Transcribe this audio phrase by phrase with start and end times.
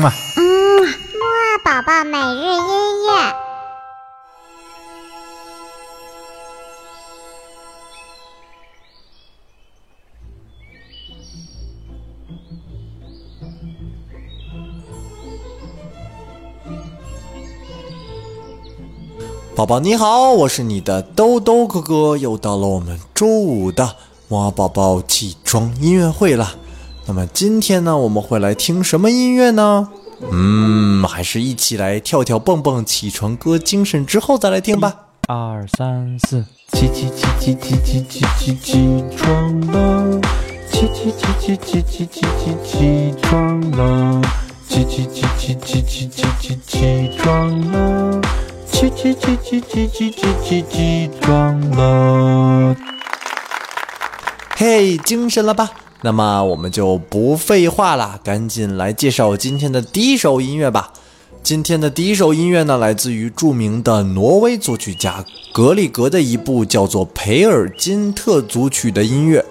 [0.00, 0.12] 嘛。
[0.36, 0.42] 嗯，
[0.82, 3.34] 木二宝宝每日音乐。
[19.54, 23.96] 宝宝你好，我是你的兜兜哥哥，又到了我们周五的
[24.28, 26.56] 哇宝宝起床音乐会了。
[27.10, 29.88] 那么今天呢，我们会来听什么音乐呢？
[30.30, 34.94] 嗯，还是一起来跳跳蹦蹦起床歌，精神之后再来听吧。
[35.26, 40.20] 二三四，起起起起起起起起起床了，
[40.70, 44.22] 起起起起起起起起起床了，
[44.68, 48.20] 起起起起起起起起起床了，
[48.70, 52.76] 起起起起起起起起起床了。
[54.54, 55.72] 嘿，精神了吧？
[56.02, 60.92] 那么我们就不废话了，赶紧来介绍今天的第一首音乐吧。
[61.42, 69.44] 今天的第一首音乐呢，来自于著名的挪威作曲家格里格的一部叫做《培尔金特组曲》的音乐。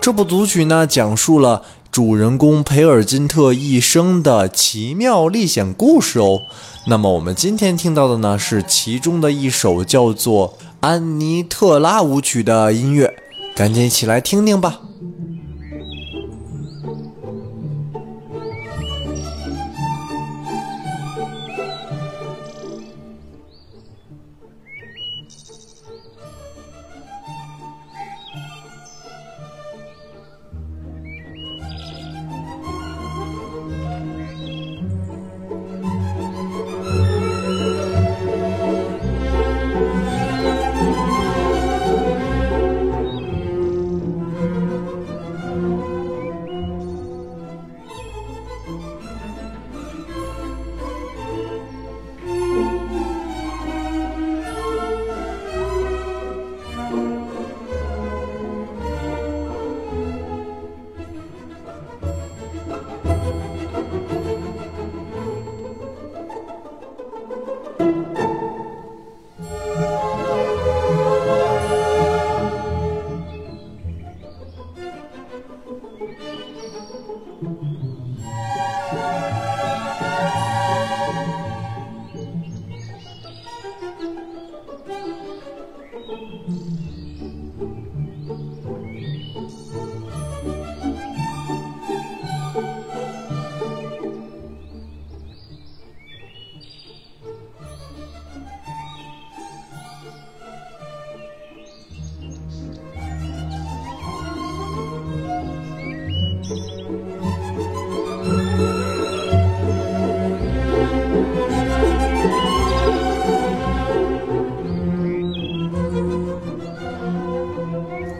[0.00, 6.38] 这部组曲呢，讲述了主人公培尔金特一生的奇妙历险故事哦。
[6.86, 10.50] 那么我们今天听到的呢，是其中的一首叫做
[10.80, 13.12] 《安妮特拉舞曲》的音乐，
[13.56, 14.80] 赶紧一起来听听吧。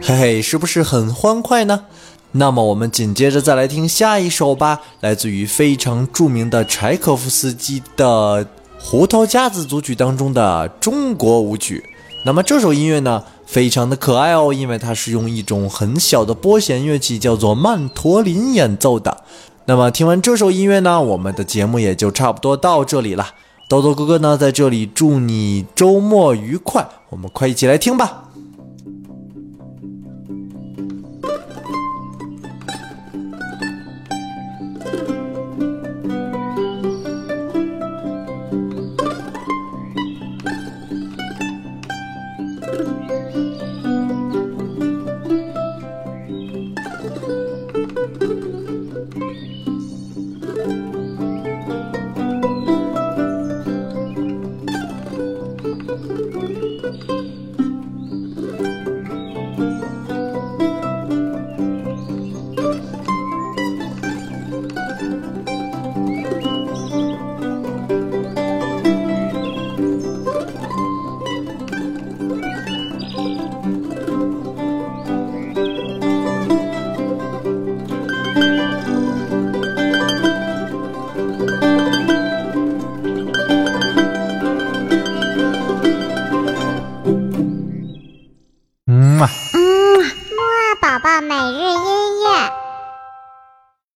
[0.07, 1.83] 嘿嘿，是不是很欢快呢？
[2.31, 8.45] 那么我们紧接着再来听下一首吧，来自于非常著名的柴可夫斯基的
[8.79, 11.83] 《胡桃夹子组曲》当中的中国舞曲。
[12.23, 19.25] 那么这首音乐呢，非常的可爱哦，因为它是用一种很小的拨弦乐器，叫做曼陀林演奏的。
[19.65, 23.31] 那么听完这首音乐呢，我们的节目也就差不多到这里了。
[23.67, 28.23] 豆豆哥哥呢，在这里祝你周末愉快，我们快一起来听吧。